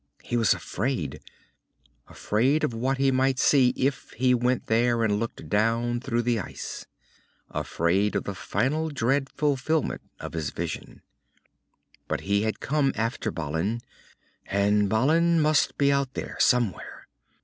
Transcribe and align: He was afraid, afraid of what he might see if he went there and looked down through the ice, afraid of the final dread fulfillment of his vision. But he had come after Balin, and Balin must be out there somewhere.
He 0.23 0.35
was 0.35 0.55
afraid, 0.55 1.19
afraid 2.07 2.63
of 2.63 2.73
what 2.73 2.97
he 2.97 3.11
might 3.11 3.37
see 3.37 3.69
if 3.77 4.09
he 4.17 4.33
went 4.33 4.65
there 4.65 5.03
and 5.03 5.19
looked 5.19 5.47
down 5.47 5.99
through 5.99 6.23
the 6.23 6.39
ice, 6.39 6.87
afraid 7.51 8.15
of 8.15 8.23
the 8.23 8.33
final 8.33 8.89
dread 8.89 9.29
fulfillment 9.29 10.01
of 10.19 10.33
his 10.33 10.49
vision. 10.49 11.03
But 12.07 12.21
he 12.21 12.41
had 12.41 12.59
come 12.59 12.93
after 12.95 13.29
Balin, 13.29 13.81
and 14.47 14.89
Balin 14.89 15.39
must 15.39 15.77
be 15.77 15.91
out 15.91 16.15
there 16.15 16.35
somewhere. 16.39 17.05